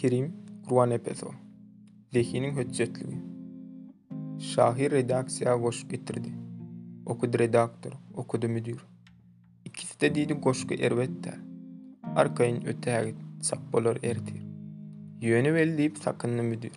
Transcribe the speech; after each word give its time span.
Kerim 0.00 0.32
Kurwan 0.68 0.90
Epezo. 0.92 1.26
Zehinin 2.12 2.56
hüccetliği. 2.56 3.18
Şahir 4.38 4.90
redaksiya 4.90 5.56
goş 5.56 5.88
getirdi. 5.88 6.28
Okudu 7.06 7.38
redaktor, 7.38 7.92
okudu 8.16 8.48
müdür. 8.48 8.86
İkisi 9.64 10.00
de 10.00 10.14
dini 10.14 10.32
goşku 10.32 10.74
ervette. 10.74 11.34
Arkayın 12.16 12.64
öteğe 12.66 13.14
sakbolar 13.42 13.96
erdi. 14.02 14.32
Yönü 15.20 15.54
vel 15.54 15.78
deyip 15.78 15.98
sakınlı 15.98 16.42
müdür. 16.42 16.72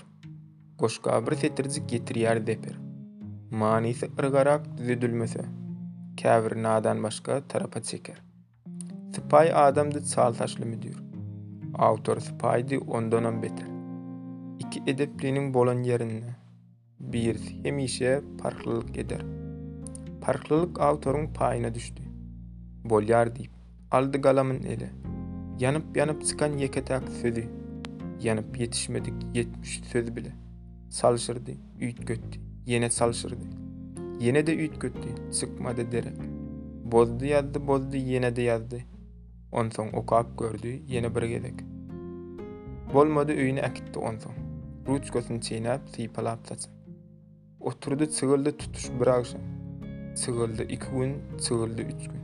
Goşka 0.79 1.27
bir 1.27 1.35
setirci 1.35 1.87
getir 1.87 2.15
yer 2.15 2.47
deper. 2.47 2.77
Manisi 3.51 4.09
ırgarak 4.19 4.77
düzüdülmese. 4.77 5.41
Kavir 6.23 6.63
nadan 6.63 7.03
başka 7.03 7.41
tarafa 7.47 7.83
çeker. 7.83 8.17
Sipay 9.15 9.51
adamdı 9.55 10.05
çaltaşlı 10.15 10.65
müdür. 10.65 11.02
Autor 11.79 12.17
paydi 12.39 12.77
ondanan 12.79 13.43
bedir. 13.43 13.65
İki 14.59 14.91
edepplinin 14.91 15.53
bolan 15.53 15.83
yererinə 15.83 16.29
Bir 16.99 17.35
hemmişə 17.63 18.19
parkqllık 18.37 18.97
eder. 18.97 19.21
Parqlılık 20.21 20.81
autorun 20.81 21.33
payına 21.33 21.73
düştü. 21.73 22.03
Bol 22.85 23.03
yardyib 23.03 23.51
Aldı 23.91 24.29
aın 24.29 24.63
edi. 24.63 24.89
Yanıp 25.59 25.97
yananııp 25.97 26.25
çıkan 26.27 26.53
yekəəq 26.61 27.09
sözdi 27.21 27.49
Yanıp 28.23 28.59
yetişmedidik 28.59 29.25
yetmiş 29.35 29.79
sözü 29.83 30.15
bile 30.15 30.31
Salaşırdı, 30.89 31.51
Üt 31.81 32.07
götti 32.07 32.39
Yene 32.65 32.89
salaşırdı. 32.89 33.45
Yene 34.19 34.47
d 34.47 34.47
de 34.47 34.55
üt 34.65 34.81
götti 34.81 35.09
ıqmadı 35.43 35.91
dedi. 35.91 36.13
Bozdı 36.91 37.25
yadı 37.25 37.67
bozdı 37.67 37.97
yenə 37.97 38.35
de 38.35 38.41
yazdı 38.41 38.77
on 39.53 39.69
soň 39.71 39.91
okap 39.99 40.27
gördü, 40.39 40.71
ýene 40.89 41.09
bir 41.15 41.25
gedek. 41.29 41.59
Bolmady 42.93 43.35
öýüni 43.41 43.61
äkitdi 43.67 43.99
on 43.99 44.15
soň. 44.23 44.37
Rutskosyny 44.87 45.39
çeýnäp, 45.47 45.85
sypalap 45.95 46.47
satdy. 46.47 46.69
Oturdy 47.59 48.07
çygyldy 48.17 48.51
tutuş 48.57 48.89
bir 48.99 49.07
agşa. 49.17 49.37
Çygyldy 50.23 50.63
2 50.73 50.91
gün, 50.95 51.13
çygyldy 51.45 51.81
3 51.81 52.07
gün. 52.11 52.21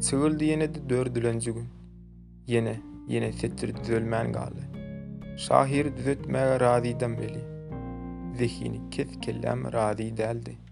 Çygyldy 0.00 0.44
ýene 0.50 0.68
de 0.74 0.80
4-nji 0.94 1.52
gün. 1.58 1.68
Ýene, 2.48 2.74
ýene 3.08 3.32
setir 3.32 3.76
düzelmän 3.76 4.32
galdy. 4.32 4.64
Şahir 5.36 5.86
düzetmäge 5.96 6.60
razy 6.60 6.92
dem 7.00 7.18
beli. 7.18 7.42
Zihini 8.38 8.90
kez 8.90 9.20
kellem 9.20 9.72
razy 9.72 10.10
däldi. 10.18 10.69